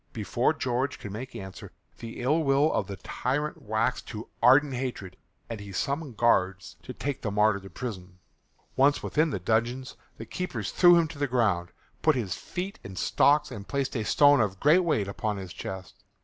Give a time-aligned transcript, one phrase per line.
[0.13, 5.15] Before George could make answer the ill will of the tyrant waxed to ardent hatred
[5.47, 8.17] and he summoned guards to take the martyr to prison.
[8.75, 9.85] Once within the dungeon
[10.17, 11.69] the keepers threw him to the ground,
[12.01, 16.03] put his feet in stocks and placed a stone of great weight upon his chest.